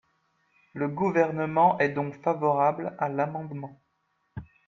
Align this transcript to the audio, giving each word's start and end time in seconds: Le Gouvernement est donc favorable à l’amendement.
Le 0.73 0.87
Gouvernement 0.87 1.77
est 1.77 1.89
donc 1.93 2.15
favorable 2.23 2.95
à 2.97 3.07
l’amendement. 3.07 3.79